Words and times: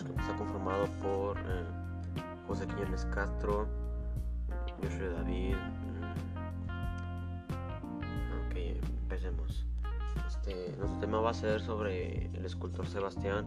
está 0.00 0.36
conformado 0.36 0.86
por 1.02 1.38
eh, 1.38 1.64
José 2.46 2.66
Quiñones 2.66 3.06
Castro, 3.06 3.66
Joshua 4.82 5.08
David. 5.08 5.56
mm, 7.96 8.46
Ok, 8.46 8.56
empecemos. 9.02 9.66
Este, 10.26 10.74
nuestro 10.78 11.00
tema 11.00 11.20
va 11.20 11.30
a 11.30 11.34
ser 11.34 11.60
sobre 11.60 12.26
el 12.26 12.44
escultor 12.44 12.86
Sebastián, 12.86 13.46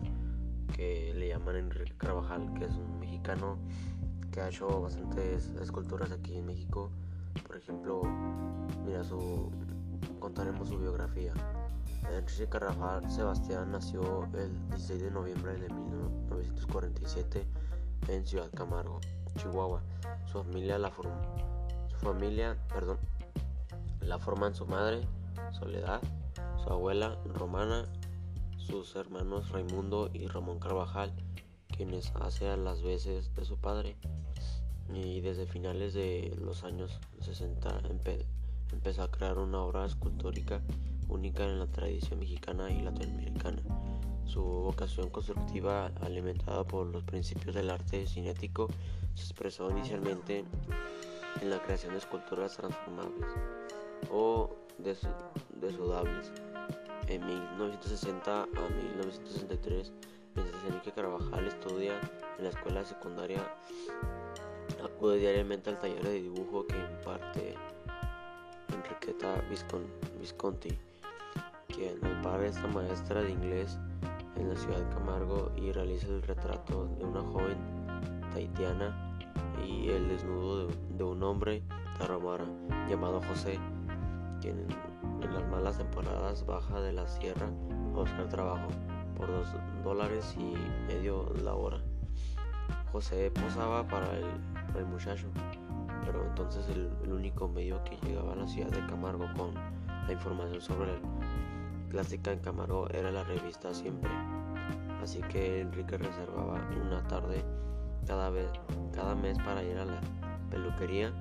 que 0.76 1.14
le 1.16 1.30
llaman 1.30 1.56
Enrique 1.56 1.94
Carvajal, 1.98 2.54
que 2.54 2.66
es 2.66 2.76
un 2.76 3.00
mexicano 3.00 3.58
que 4.32 4.42
ha 4.42 4.50
hecho 4.50 4.82
bastantes 4.82 5.50
esculturas 5.62 6.12
aquí 6.12 6.36
en 6.36 6.46
México. 6.46 6.92
Por 7.46 7.58
ejemplo, 7.58 8.02
mira 8.86 9.04
su 9.04 9.52
contaremos 10.20 10.70
su 10.70 10.78
biografía. 10.78 11.34
Enrique 12.08 12.48
Carvajal 12.50 13.10
Sebastián 13.10 13.72
nació 13.72 14.26
el 14.34 14.68
16 14.70 15.04
de 15.04 15.12
noviembre 15.12 15.54
de 15.54 15.70
1947 15.70 17.46
en 18.08 18.26
Ciudad 18.26 18.50
Camargo, 18.56 19.00
Chihuahua. 19.38 19.82
Su 20.26 20.44
familia 20.44 20.78
la 20.78 20.92
su 20.92 21.96
familia, 21.98 22.58
perdón, 22.74 22.98
la 24.02 24.20
forman 24.20 24.56
su 24.56 24.66
madre, 24.66 25.02
Soledad, 25.52 26.02
su 26.64 26.70
abuela, 26.70 27.18
Romana, 27.26 27.86
sus 28.58 28.96
hermanos 28.96 29.50
Raimundo 29.50 30.10
y 30.14 30.28
Ramón 30.28 30.60
Carvajal, 30.60 31.14
quienes 31.76 32.12
hacen 32.16 32.64
las 32.64 32.82
veces 32.82 33.34
de 33.36 33.46
su 33.46 33.58
padre. 33.58 33.98
Y 34.94 35.22
desde 35.22 35.46
finales 35.46 35.94
de 35.94 36.36
los 36.42 36.64
años 36.64 37.00
60 37.22 37.82
empe 37.90 38.26
empezó 38.72 39.04
a 39.04 39.12
crear 39.12 39.38
una 39.38 39.62
obra 39.62 39.86
escultórica 39.86 40.62
única 41.10 41.44
en 41.44 41.60
la 41.60 41.68
tradición 41.68 42.20
mexicana 42.20 42.72
y 42.72 42.82
latinoamericana. 42.82 43.62
Su 44.26 44.42
vocación 44.42 45.10
constructiva, 45.10 45.92
alimentada 46.02 46.64
por 46.64 46.86
los 46.86 47.04
principios 47.04 47.56
del 47.56 47.70
arte 47.70 48.06
cinético, 48.06 48.70
se 49.16 49.24
expresó 49.24 49.70
inicialmente 49.72 50.46
en 51.42 51.50
la 51.50 51.62
creación 51.62 51.94
de 51.94 52.00
esculturas 52.00 52.56
transformables 52.56 53.28
o 54.12 54.56
des 54.78 55.02
desudables. 55.60 56.32
En 57.08 57.26
1960 57.26 58.44
a 58.44 58.46
1963, 58.46 59.92
mientras 60.36 60.64
Enrique 60.66 60.92
Carvajal 60.92 61.48
estudia 61.48 62.00
en 62.38 62.44
la 62.44 62.52
escuela 62.52 62.86
secundaria, 62.86 63.42
acude 64.84 65.18
diariamente 65.18 65.72
al 65.72 65.80
taller 65.80 66.04
de 66.04 66.22
dibujo 66.22 66.68
que 66.68 66.78
imparte 66.78 67.56
Enriqueta 68.72 69.44
Visconti, 70.20 70.78
quien 71.74 72.04
al 72.04 72.22
par 72.22 72.44
esta 72.44 72.68
maestra 72.68 73.22
de 73.22 73.32
inglés 73.32 73.80
en 74.36 74.50
la 74.50 74.56
ciudad 74.56 74.80
de 74.80 74.90
Camargo 74.94 75.52
y 75.56 75.72
realiza 75.72 76.08
el 76.08 76.22
retrato 76.22 76.88
de 76.98 77.06
una 77.06 77.22
joven 77.22 77.58
taitiana 78.34 79.10
y 79.66 79.90
el 79.90 80.08
desnudo 80.10 80.68
de, 80.68 81.04
un 81.04 81.24
hombre 81.24 81.64
tarahumara 81.98 82.46
llamado 82.90 83.22
José, 83.28 83.60
quien 84.42 84.66
en 85.22 85.34
las 85.34 85.48
malas 85.50 85.78
temporadas 85.78 86.46
baja 86.46 86.80
de 86.82 86.94
la 86.94 87.08
sierra 87.08 87.48
a 87.48 88.00
buscar 88.00 88.30
trabajo 88.30 88.68
por 89.18 89.28
dos 89.28 89.48
dólares 89.84 90.36
y 90.38 90.56
medio 90.88 91.32
la 91.44 91.54
hora. 91.54 91.80
José 92.92 93.32
posaba 93.32 93.88
para 93.88 94.18
el, 94.18 94.26
para 94.68 94.80
el 94.80 94.86
muchacho, 94.86 95.28
pero 96.06 96.26
entonces 96.26 96.68
el, 96.70 96.90
el, 97.04 97.12
único 97.12 97.48
medio 97.48 97.84
que 97.84 97.98
llegaba 98.08 98.34
a 98.34 98.36
la 98.38 98.48
ciudad 98.48 98.70
de 98.70 98.86
Camargo 98.88 99.28
con 99.38 99.54
la 99.54 100.14
información 100.14 100.62
sobre 100.62 100.94
el 100.94 101.02
clásica 101.90 102.32
en 102.32 102.40
Camargo 102.40 102.88
era 102.90 103.12
la 103.12 103.24
revista 103.24 103.74
Siempre. 103.74 104.10
Así 105.02 105.22
que 105.30 105.62
Enrique 105.62 105.98
reservaba 105.98 106.62
una 106.86 107.06
tarde 107.08 107.44
cada, 108.06 108.30
vez, 108.30 108.50
cada 108.94 109.16
mes 109.16 109.38
para 109.40 109.64
ir 109.64 109.78
a 109.78 109.86
la 109.86 110.02
peluquería. 110.50 111.14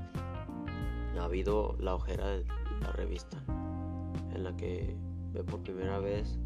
Ha 1.18 1.24
habido 1.24 1.76
la 1.80 1.94
ojera 1.94 2.26
de 2.26 2.44
la 2.80 2.92
revista, 2.92 3.42
en 4.34 4.44
la 4.44 4.56
que 4.56 4.96
ve 5.32 5.42
por 5.42 5.62
primera 5.62 5.98
vez 5.98 6.38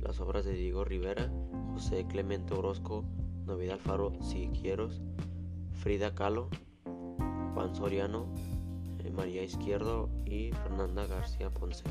las 0.00 0.20
obras 0.20 0.44
de 0.44 0.52
Diego 0.54 0.84
Rivera, 0.84 1.30
José 1.72 2.06
Clemente 2.06 2.54
Orozco, 2.54 3.04
Novedad 3.46 3.74
Alfaro 3.74 4.12
Siquieros, 4.22 5.00
Frida 5.72 6.14
Kahlo, 6.14 6.48
Juan 7.54 7.74
Soriano, 7.74 8.26
eh, 9.00 9.10
María 9.10 9.42
Izquierdo 9.42 10.08
y 10.24 10.52
Fernanda 10.52 11.06
García 11.06 11.50
Ponce. 11.50 11.84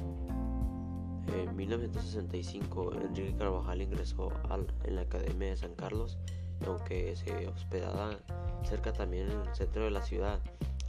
En 1.28 1.56
1965, 1.56 2.94
Enrique 2.94 3.36
Carvajal 3.38 3.82
ingresó 3.82 4.32
al, 4.50 4.68
en 4.84 4.96
la 4.96 5.02
Academia 5.02 5.50
de 5.50 5.58
San 5.58 5.76
Carlos, 5.76 6.18
aunque 6.66 7.16
se 7.16 7.48
hospedaba 7.48 8.18
cerca 8.64 8.94
también 8.94 9.30
en 9.30 9.42
el 9.42 9.56
centro 9.56 9.84
de 9.84 9.92
la 9.92 10.02
ciudad, 10.02 10.40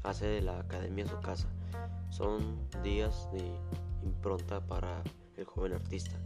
hace 0.03 0.27
de 0.27 0.43
la 0.43 0.61
academia 0.61 1.07
su 1.07 1.21
casa. 1.21 1.49
Son 2.11 2.69
días 2.83 3.29
de 3.33 3.43
impronta 4.03 4.61
para 4.67 5.03
el 5.37 5.45
joven 5.45 5.73
artista, 5.73 6.19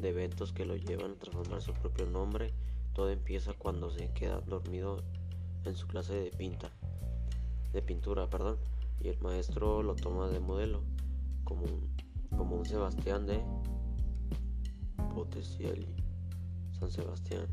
de 0.00 0.10
eventos 0.10 0.52
que 0.52 0.64
lo 0.64 0.76
llevan 0.76 1.12
a 1.12 1.18
transformar 1.18 1.62
su 1.62 1.72
propio 1.74 2.06
nombre. 2.06 2.52
Todo 2.94 3.10
empieza 3.10 3.52
cuando 3.52 3.90
se 3.90 4.12
queda 4.12 4.40
dormido 4.40 5.04
en 5.64 5.76
su 5.76 5.86
clase 5.86 6.14
de 6.14 6.30
pinta, 6.30 6.70
de 7.72 7.82
pintura, 7.82 8.28
perdón, 8.28 8.58
y 9.00 9.08
el 9.08 9.18
maestro 9.20 9.82
lo 9.82 9.94
toma 9.94 10.28
de 10.28 10.40
modelo, 10.40 10.82
como 11.44 11.64
un, 11.64 11.96
como 12.38 12.54
un 12.54 12.64
Sebastián 12.64 13.26
de 13.26 13.42
Botticelli, 15.12 15.92
San 16.78 16.88
Sebastián. 16.88 17.48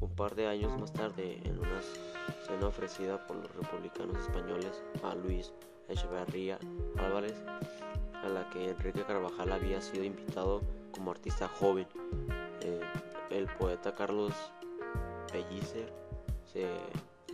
Un 0.00 0.10
par 0.16 0.34
de 0.34 0.46
años 0.46 0.76
más 0.80 0.90
tarde, 0.92 1.38
en 1.44 1.58
una 1.58 1.80
cena 2.46 2.68
ofrecida 2.68 3.24
por 3.26 3.36
los 3.36 3.54
republicanos 3.54 4.16
españoles 4.16 4.82
a 5.04 5.14
Luis 5.14 5.52
Echeverría 5.88 6.58
Álvarez, 6.96 7.34
a 8.24 8.28
la 8.28 8.48
que 8.48 8.70
Enrique 8.70 9.04
Carvajal 9.04 9.52
había 9.52 9.82
sido 9.82 10.02
invitado 10.02 10.62
como 10.92 11.10
artista 11.10 11.46
joven, 11.46 11.86
eh, 12.62 12.80
el 13.30 13.46
poeta 13.58 13.94
Carlos 13.94 14.32
Pellicer 15.30 15.92
se 16.50 16.66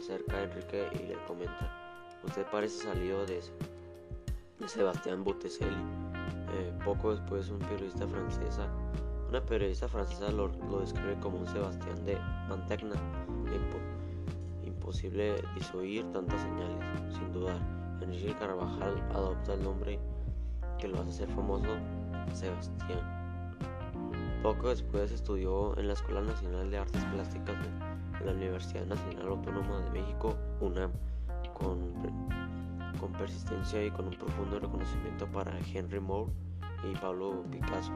acerca 0.01 0.39
a 0.39 0.43
Enrique 0.43 0.89
y 0.95 1.07
le 1.07 1.15
comenta, 1.27 2.11
usted 2.25 2.45
parece 2.51 2.83
salido 2.83 3.25
de, 3.25 3.41
de 4.59 4.69
Sebastián 4.69 5.23
Botticelli. 5.23 6.04
Eh, 6.55 6.73
poco 6.85 7.11
después 7.11 7.51
un 7.51 7.59
periodista 7.59 8.07
francesa 8.07 8.69
una 9.35 9.45
periodista 9.45 9.89
francesa 9.89 10.31
lo, 10.31 10.49
describe 10.79 11.19
como 11.19 11.39
un 11.39 11.47
Sebastián 11.49 12.05
de 12.05 12.17
Mantegna. 12.49 12.95
Impo 13.53 13.79
imposible 14.65 15.43
disuir 15.57 16.05
tantas 16.13 16.41
señales, 16.41 16.79
sin 17.13 17.33
dudar. 17.33 17.59
Enrique 18.01 18.37
Carvajal 18.39 19.03
adopta 19.13 19.55
el 19.55 19.65
nombre 19.65 19.99
que 20.79 20.87
lo 20.87 21.01
hace 21.01 21.13
ser 21.13 21.29
famoso, 21.31 21.67
Sebastián. 22.33 23.01
Poco 24.41 24.69
después 24.69 25.11
estudió 25.11 25.77
en 25.79 25.89
la 25.89 25.95
Escuela 25.95 26.21
Nacional 26.21 26.71
de 26.71 26.79
Artes 26.79 27.05
Plásticas 27.07 27.57
de 28.21 28.25
la 28.25 28.31
Universidad 28.31 28.87
Nacional 28.87 29.27
Autónoma 29.27 29.81
de 29.81 29.91
México, 29.91 30.37
UNAM, 30.61 30.93
persistencia 33.25 33.83
y 33.83 33.91
con 33.91 34.09
un 34.09 34.15
profundo 34.19 34.61
reconocimiento 34.61 35.27
para 35.29 35.59
Henry 35.73 35.99
Moore 35.99 36.31
y 36.91 36.95
Pablo 36.97 37.43
Picasso. 37.51 37.91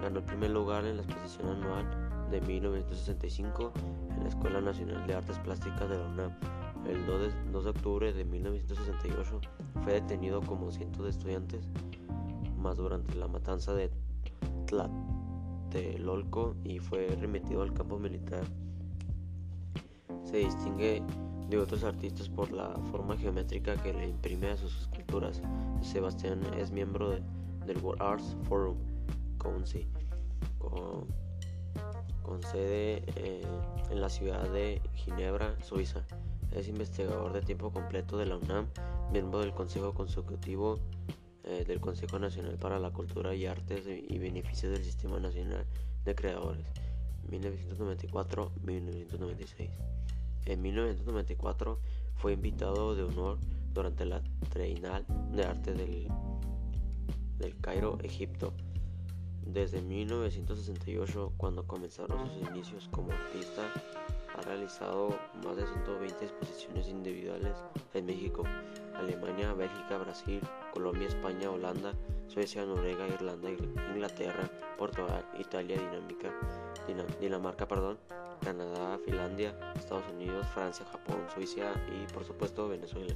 Ganó 0.00 0.20
el 0.20 0.24
primer 0.24 0.48
lugar 0.50 0.86
en 0.86 0.96
la 0.96 1.02
exposición 1.02 1.50
anual 1.50 1.84
de 2.30 2.40
1965 2.40 3.70
en 4.16 4.22
la 4.22 4.30
Escuela 4.30 4.62
Nacional 4.62 5.06
de 5.06 5.14
Artes 5.14 5.38
Plásticas 5.40 5.90
de 5.90 5.98
la 5.98 6.06
UNAM. 6.06 6.32
El 6.88 7.04
2 7.04 7.20
de, 7.20 7.32
2 7.52 7.64
de 7.64 7.70
octubre 7.70 8.12
de 8.14 8.24
1968 8.24 9.40
fue 9.84 9.92
detenido 9.92 10.40
como 10.40 10.72
cientos 10.72 11.04
de 11.04 11.10
estudiantes 11.10 11.68
más 12.56 12.78
durante 12.78 13.14
la 13.14 13.28
matanza 13.28 13.74
de 13.74 13.90
Tlatelolco 15.68 16.56
y 16.64 16.78
fue 16.78 17.08
remitido 17.20 17.60
al 17.60 17.74
campo 17.74 17.98
militar. 17.98 18.44
Se 20.24 20.38
distingue 20.38 21.02
de 21.48 21.58
otros 21.58 21.84
artistas 21.84 22.28
por 22.28 22.52
la 22.52 22.70
forma 22.90 23.16
geométrica 23.16 23.76
que 23.82 23.92
le 23.92 24.08
imprime 24.08 24.48
a 24.48 24.56
sus 24.56 24.82
esculturas. 24.82 25.42
Sebastián 25.82 26.40
es 26.58 26.70
miembro 26.70 27.10
de 27.10 27.22
del 27.66 27.78
World 27.78 28.02
Arts 28.02 28.36
Forum 28.48 28.76
Council, 29.38 29.86
con, 30.58 31.06
sede 32.50 33.04
eh, 33.16 33.42
en 33.90 34.00
la 34.00 34.08
ciudad 34.08 34.48
de 34.50 34.80
Ginebra, 34.94 35.54
Suiza. 35.62 36.04
Es 36.50 36.66
investigador 36.68 37.32
de 37.32 37.42
tiempo 37.42 37.72
completo 37.72 38.18
de 38.18 38.26
la 38.26 38.36
UNAM, 38.36 38.66
miembro 39.10 39.40
del 39.40 39.52
Consejo 39.52 39.92
Consultivo 39.94 40.78
eh, 41.44 41.64
del 41.66 41.80
Consejo 41.80 42.18
Nacional 42.18 42.58
para 42.58 42.78
la 42.78 42.90
Cultura 42.90 43.34
y 43.34 43.46
Artes 43.46 43.86
y 43.86 44.18
Beneficios 44.18 44.72
del 44.72 44.84
Sistema 44.84 45.18
Nacional 45.18 45.64
de 46.04 46.14
Creadores, 46.14 46.66
1994-1996. 47.30 49.70
En 50.46 50.62
1994 50.62 51.78
fue 52.16 52.32
invitado 52.32 52.94
de 52.94 53.04
honor 53.04 53.38
durante 53.72 54.04
la 54.04 54.22
Trienal 54.50 55.04
de 55.32 55.44
Arte 55.44 55.74
del 55.74 56.08
del 57.42 57.60
Cairo, 57.60 57.98
Egipto. 58.02 58.52
Desde 59.44 59.82
1968, 59.82 61.32
cuando 61.36 61.66
comenzaron 61.66 62.28
sus 62.28 62.48
inicios 62.48 62.88
como 62.92 63.12
artista, 63.12 63.62
ha 64.36 64.40
realizado 64.42 65.08
más 65.44 65.56
de 65.56 65.66
120 65.66 66.24
exposiciones 66.24 66.88
individuales 66.88 67.56
en 67.92 68.06
México, 68.06 68.44
Alemania, 68.94 69.52
Bélgica, 69.52 69.98
Brasil, 69.98 70.40
Colombia, 70.72 71.08
España, 71.08 71.50
Holanda, 71.50 71.92
Suecia, 72.28 72.64
Noruega, 72.64 73.06
Irlanda, 73.08 73.50
Inglaterra, 73.50 74.48
Portugal, 74.78 75.26
Italia, 75.38 75.76
Dinámica, 75.76 76.32
Dinamarca, 77.20 77.66
perdón, 77.66 77.98
Canadá, 78.44 78.98
Finlandia, 79.04 79.54
Estados 79.76 80.04
Unidos, 80.12 80.46
Francia, 80.48 80.84
Japón, 80.90 81.24
Suiza 81.32 81.72
y 81.88 82.12
por 82.12 82.24
supuesto 82.24 82.68
Venezuela. 82.68 83.14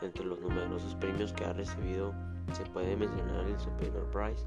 Entre 0.00 0.24
los 0.24 0.40
numerosos 0.40 0.94
premios 0.96 1.32
que 1.32 1.44
ha 1.44 1.52
recibido 1.52 2.12
se 2.52 2.64
puede 2.64 2.96
mencionar 2.96 3.46
el 3.46 3.58
Superior 3.58 4.10
Prize 4.10 4.44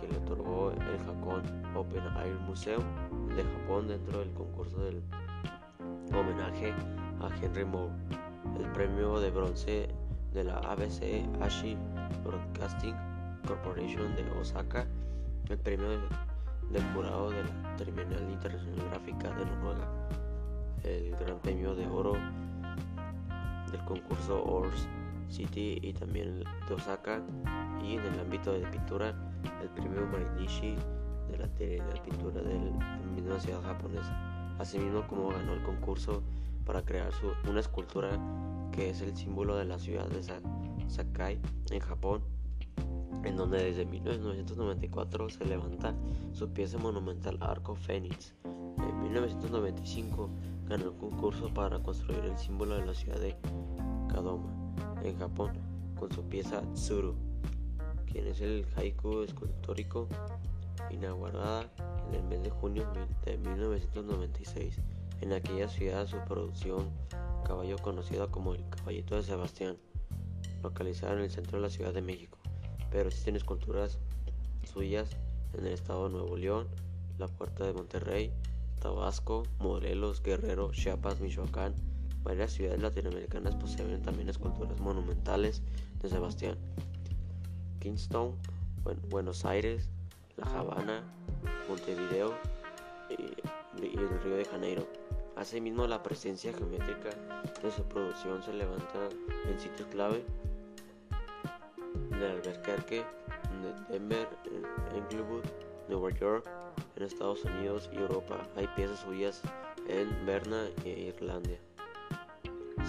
que 0.00 0.08
le 0.08 0.18
otorgó 0.18 0.72
el 0.72 0.80
Hakon 1.08 1.42
Open 1.76 2.04
Air 2.16 2.34
Museum 2.46 2.82
de 3.36 3.44
Japón 3.44 3.88
dentro 3.88 4.20
del 4.20 4.32
concurso 4.32 4.78
del 4.78 5.02
homenaje 6.12 6.72
a 7.20 7.28
Henry 7.42 7.64
Moore, 7.64 7.92
el 8.58 8.70
premio 8.72 9.20
de 9.20 9.30
bronce 9.30 9.88
de 10.32 10.44
la 10.44 10.58
ABC 10.58 11.24
Ashi 11.40 11.76
Broadcasting 12.24 12.96
Corporation 13.46 14.14
de 14.16 14.28
Osaka, 14.40 14.86
el 15.48 15.58
premio 15.58 15.88
del 16.70 16.82
jurado 16.92 17.30
de 17.30 17.42
la 17.44 17.76
Terminal 17.76 18.30
Internacional 18.30 18.88
Gráfica 18.90 19.30
de 19.30 19.46
Noruega, 19.46 19.88
el 20.82 21.16
Gran 21.16 21.38
Premio 21.40 21.74
de 21.74 21.86
Oro 21.86 22.14
del 23.70 23.84
concurso 23.84 24.44
Ors 24.44 24.86
City 25.28 25.78
y 25.82 25.92
también 25.92 26.44
de 26.68 26.74
Osaka. 26.74 27.20
Y 27.82 27.96
en 27.96 28.00
el 28.00 28.20
ámbito 28.20 28.52
de 28.52 28.66
pintura 28.68 29.14
el 29.60 29.68
premio 29.70 30.06
Mainichi 30.06 30.76
de 31.30 31.38
la, 31.38 31.46
la 31.46 32.02
pintura 32.02 32.40
de 32.42 32.54
la 32.54 32.98
misma 33.14 33.38
ciudad 33.40 33.62
japonesa, 33.62 34.56
asimismo 34.58 35.06
como 35.06 35.28
ganó 35.28 35.52
el 35.52 35.62
concurso 35.62 36.22
para 36.64 36.82
crear 36.82 37.12
su, 37.12 37.32
una 37.48 37.60
escultura 37.60 38.18
que 38.72 38.90
es 38.90 39.00
el 39.02 39.16
símbolo 39.16 39.56
de 39.56 39.64
la 39.64 39.78
ciudad 39.78 40.06
de 40.08 40.22
Sakai 40.88 41.40
en 41.70 41.80
Japón, 41.80 42.22
en 43.24 43.36
donde 43.36 43.62
desde 43.64 43.84
1994 43.84 45.30
se 45.30 45.44
levanta 45.44 45.94
su 46.32 46.52
pieza 46.52 46.78
monumental 46.78 47.38
Arco 47.40 47.74
Fénix. 47.74 48.34
En 48.44 49.02
1995 49.02 50.30
ganó 50.68 50.84
el 50.86 50.96
concurso 50.96 51.52
para 51.52 51.82
construir 51.82 52.24
el 52.24 52.38
símbolo 52.38 52.76
de 52.76 52.86
la 52.86 52.94
ciudad 52.94 53.20
de 53.20 53.36
Kadoma, 54.12 54.52
en 55.02 55.18
Japón, 55.18 55.52
con 55.98 56.12
su 56.12 56.22
pieza 56.24 56.62
Tsuru, 56.74 57.14
quien 58.06 58.26
es 58.26 58.40
el 58.40 58.66
haiku 58.76 59.22
escultórico 59.22 60.08
inaugurada 60.90 61.70
en 62.08 62.14
el 62.14 62.22
mes 62.24 62.42
de 62.42 62.50
junio 62.50 62.86
de 63.24 63.38
1996. 63.38 64.80
En 65.20 65.32
aquella 65.32 65.68
ciudad 65.68 66.06
su 66.06 66.18
producción 66.28 66.90
caballo 67.44 67.76
conocido 67.78 68.30
como 68.30 68.54
el 68.54 68.68
Caballito 68.68 69.16
de 69.16 69.22
Sebastián, 69.22 69.76
localizada 70.62 71.14
en 71.14 71.20
el 71.20 71.30
centro 71.30 71.58
de 71.58 71.62
la 71.62 71.70
Ciudad 71.70 71.92
de 71.92 72.02
México, 72.02 72.38
pero 72.94 73.08
existen 73.08 73.34
esculturas 73.34 73.98
suyas 74.72 75.10
en 75.54 75.66
el 75.66 75.72
estado 75.72 76.04
de 76.04 76.14
Nuevo 76.14 76.36
León, 76.36 76.68
la 77.18 77.26
Puerta 77.26 77.66
de 77.66 77.72
Monterrey, 77.72 78.32
Tabasco, 78.80 79.42
Morelos, 79.58 80.22
Guerrero, 80.22 80.70
Chiapas, 80.70 81.20
Michoacán. 81.20 81.74
Varias 82.22 82.52
ciudades 82.52 82.80
latinoamericanas 82.80 83.56
poseen 83.56 84.00
también 84.02 84.28
esculturas 84.28 84.78
monumentales 84.78 85.60
de 86.02 86.08
Sebastián. 86.08 86.56
Kingston, 87.80 88.36
Buenos 89.10 89.44
Aires, 89.44 89.88
La 90.36 90.46
Habana, 90.56 91.02
Montevideo 91.68 92.32
y, 93.10 93.84
y 93.84 93.96
el 93.96 94.20
Río 94.22 94.36
de 94.36 94.44
Janeiro. 94.44 94.86
Asimismo, 95.34 95.88
la 95.88 96.00
presencia 96.00 96.52
geométrica 96.52 97.10
de 97.60 97.72
su 97.72 97.82
producción 97.82 98.40
se 98.44 98.52
levanta 98.52 99.08
en 99.50 99.58
sitios 99.58 99.88
clave 99.88 100.24
de 102.10 102.30
Albuquerque, 102.30 103.04
de 103.62 103.92
Denver, 103.92 104.28
en 104.46 104.96
Englewood, 104.96 105.44
Nueva 105.88 106.10
York, 106.10 106.48
en 106.96 107.02
Estados 107.02 107.44
Unidos 107.44 107.90
y 107.92 107.96
Europa. 107.96 108.42
Hay 108.56 108.66
piezas 108.76 109.00
suyas 109.00 109.42
en 109.88 110.08
Berna 110.26 110.68
e 110.84 111.12
Irlanda. 111.14 111.56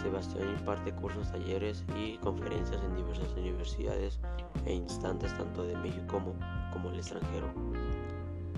Sebastián 0.01 0.49
imparte 0.49 0.91
cursos, 0.93 1.31
talleres 1.31 1.83
y 1.95 2.17
conferencias 2.17 2.81
en 2.83 2.95
diversas 2.95 3.31
universidades 3.33 4.19
e 4.65 4.73
instantes 4.73 5.33
tanto 5.35 5.63
de 5.63 5.75
México 5.77 6.05
como, 6.07 6.35
como 6.71 6.89
el 6.89 6.97
extranjero. 6.97 7.47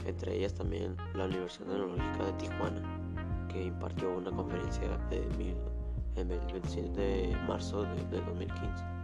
Entre 0.05 0.35
ellas 0.35 0.53
también 0.53 0.95
la 1.13 1.25
Universidad 1.25 1.67
Tecnológica 1.67 2.25
de 2.25 2.33
Tijuana 2.33 3.07
que 3.47 3.63
impartió 3.63 4.17
una 4.17 4.31
conferencia 4.31 4.99
en 6.15 6.31
el 6.31 6.39
27 6.39 6.99
de 6.99 7.35
marzo 7.47 7.83
de 7.83 8.21
2015. 8.21 8.96